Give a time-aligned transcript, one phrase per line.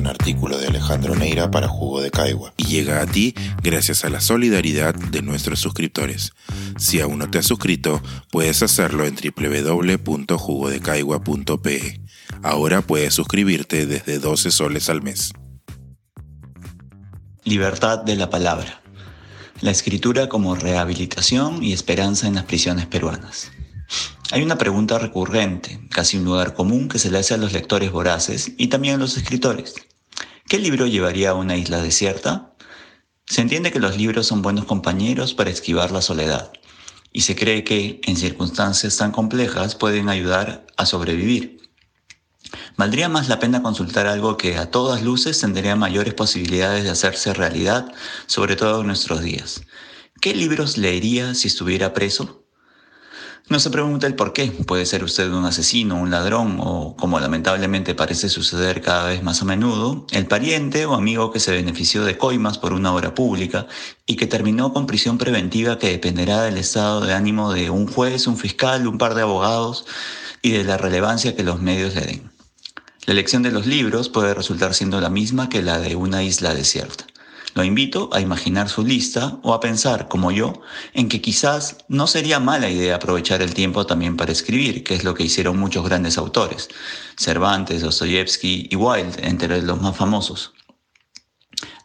[0.00, 4.08] un artículo de Alejandro Neira para Jugo de Caigua y llega a ti gracias a
[4.08, 6.32] la solidaridad de nuestros suscriptores.
[6.78, 8.00] Si aún no te has suscrito,
[8.30, 12.00] puedes hacerlo en www.jugodecaigua.pe.
[12.42, 15.34] Ahora puedes suscribirte desde 12 soles al mes.
[17.44, 18.80] Libertad de la palabra.
[19.60, 23.52] La escritura como rehabilitación y esperanza en las prisiones peruanas.
[24.32, 27.92] Hay una pregunta recurrente, casi un lugar común que se le hace a los lectores
[27.92, 29.74] voraces y también a los escritores.
[30.50, 32.56] ¿Qué libro llevaría a una isla desierta?
[33.24, 36.50] Se entiende que los libros son buenos compañeros para esquivar la soledad
[37.12, 41.70] y se cree que, en circunstancias tan complejas, pueden ayudar a sobrevivir.
[42.76, 47.32] Valdría más la pena consultar algo que a todas luces tendría mayores posibilidades de hacerse
[47.32, 47.94] realidad,
[48.26, 49.62] sobre todo en nuestros días.
[50.20, 52.39] ¿Qué libros leería si estuviera preso?
[53.50, 54.46] No se pregunta el por qué.
[54.46, 59.42] Puede ser usted un asesino, un ladrón o, como lamentablemente parece suceder cada vez más
[59.42, 63.66] a menudo, el pariente o amigo que se benefició de coimas por una obra pública
[64.06, 68.28] y que terminó con prisión preventiva que dependerá del estado de ánimo de un juez,
[68.28, 69.84] un fiscal, un par de abogados
[70.42, 72.30] y de la relevancia que los medios le den.
[73.06, 76.54] La elección de los libros puede resultar siendo la misma que la de una isla
[76.54, 77.04] desierta.
[77.54, 80.60] Lo invito a imaginar su lista o a pensar, como yo,
[80.94, 85.04] en que quizás no sería mala idea aprovechar el tiempo también para escribir, que es
[85.04, 86.68] lo que hicieron muchos grandes autores,
[87.16, 90.52] Cervantes, Dostoyevsky y Wilde, entre los más famosos.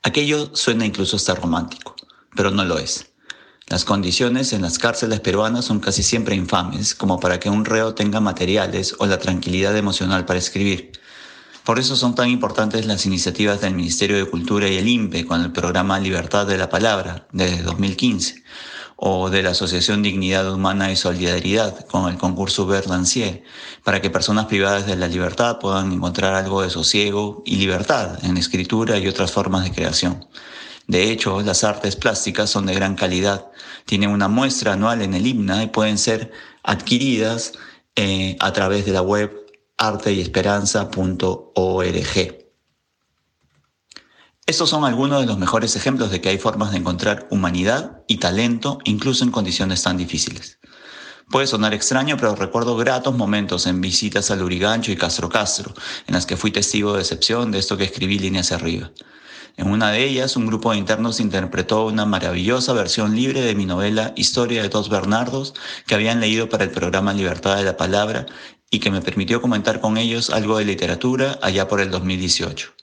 [0.04, 1.96] Aquello suena incluso hasta romántico,
[2.36, 3.12] pero no lo es.
[3.68, 7.96] Las condiciones en las cárceles peruanas son casi siempre infames, como para que un reo
[7.96, 10.92] tenga materiales o la tranquilidad emocional para escribir.
[11.66, 15.42] Por eso son tan importantes las iniciativas del Ministerio de Cultura y el INPE con
[15.42, 18.44] el programa Libertad de la Palabra desde 2015
[18.98, 23.44] o de la Asociación Dignidad Humana y Solidaridad con el concurso Verdancier,
[23.84, 28.38] para que personas privadas de la libertad puedan encontrar algo de sosiego y libertad en
[28.38, 30.24] escritura y otras formas de creación.
[30.86, 33.48] De hecho, las artes plásticas son de gran calidad,
[33.86, 36.32] tienen una muestra anual en el himna y pueden ser
[36.62, 37.54] adquiridas
[37.96, 39.45] eh, a través de la web
[39.78, 42.46] arteyesperanza.org.
[44.48, 48.18] Estos son algunos de los mejores ejemplos de que hay formas de encontrar humanidad y
[48.18, 50.60] talento incluso en condiciones tan difíciles.
[51.32, 55.74] Puede sonar extraño, pero recuerdo gratos momentos en visitas a Lurigancho y Castro Castro,
[56.06, 58.92] en las que fui testigo de excepción de esto que escribí líneas arriba.
[59.58, 63.66] En una de ellas, un grupo de internos interpretó una maravillosa versión libre de mi
[63.66, 65.56] novela Historia de dos Bernardos
[65.88, 68.28] que habían leído para el programa Libertad de la Palabra
[68.76, 72.74] y que me permitió comentar con ellos algo de literatura allá por el 2018.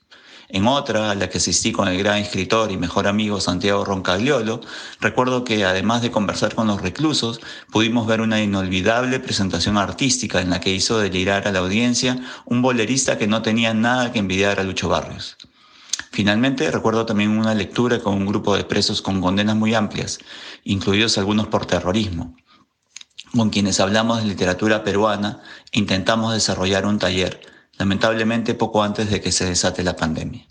[0.48, 4.62] En otra, a la que asistí con el gran escritor y mejor amigo Santiago Roncagliolo,
[5.00, 10.48] recuerdo que además de conversar con los reclusos, pudimos ver una inolvidable presentación artística en
[10.48, 14.60] la que hizo delirar a la audiencia un bolerista que no tenía nada que envidiar
[14.60, 15.36] a Lucho Barrios.
[16.10, 20.20] Finalmente, recuerdo también una lectura con un grupo de presos con condenas muy amplias,
[20.64, 22.34] incluidos algunos por terrorismo
[23.36, 25.40] con quienes hablamos de literatura peruana
[25.72, 27.40] intentamos desarrollar un taller,
[27.78, 30.46] lamentablemente poco antes de que se desate la pandemia.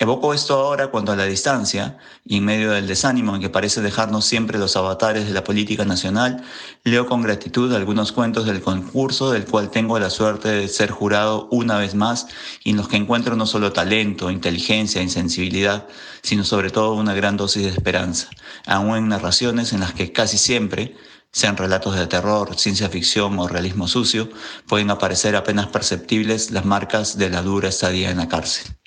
[0.00, 3.80] Evoco esto ahora cuando a la distancia y en medio del desánimo en que parece
[3.80, 6.44] dejarnos siempre los avatares de la política nacional,
[6.84, 11.48] leo con gratitud algunos cuentos del concurso del cual tengo la suerte de ser jurado
[11.50, 12.28] una vez más
[12.62, 15.88] y en los que encuentro no solo talento, inteligencia, insensibilidad,
[16.22, 18.28] sino sobre todo una gran dosis de esperanza,
[18.66, 20.94] aún en narraciones en las que casi siempre
[21.32, 24.28] sean relatos de terror, ciencia ficción o realismo sucio,
[24.66, 28.78] pueden aparecer apenas perceptibles las marcas de la dura estadía en la cárcel.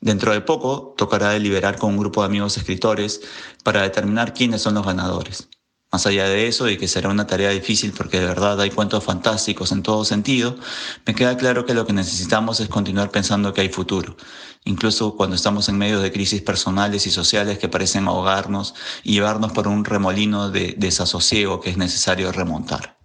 [0.00, 3.20] Dentro de poco tocará deliberar con un grupo de amigos escritores
[3.64, 5.48] para determinar quiénes son los ganadores.
[5.92, 9.02] Más allá de eso, y que será una tarea difícil porque de verdad hay cuentos
[9.02, 10.56] fantásticos en todo sentido,
[11.04, 14.16] me queda claro que lo que necesitamos es continuar pensando que hay futuro,
[14.64, 19.50] incluso cuando estamos en medio de crisis personales y sociales que parecen ahogarnos y llevarnos
[19.50, 22.96] por un remolino de desasosiego que es necesario remontar.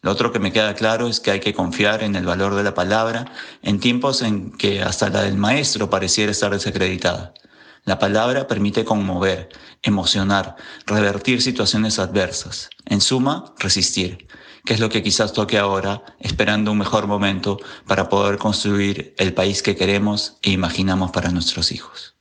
[0.00, 2.62] Lo otro que me queda claro es que hay que confiar en el valor de
[2.62, 3.32] la palabra
[3.62, 7.34] en tiempos en que hasta la del maestro pareciera estar desacreditada.
[7.86, 9.50] La palabra permite conmover,
[9.82, 12.70] emocionar, revertir situaciones adversas.
[12.86, 14.26] En suma, resistir,
[14.64, 19.34] que es lo que quizás toque ahora, esperando un mejor momento para poder construir el
[19.34, 22.16] país que queremos e imaginamos para nuestros hijos.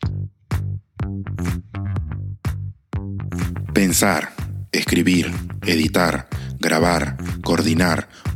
[3.73, 4.33] Pensar,
[4.73, 5.31] escribir,
[5.61, 6.27] editar,
[6.59, 8.09] grabar, coordinar,